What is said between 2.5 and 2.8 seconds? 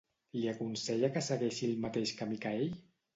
ell?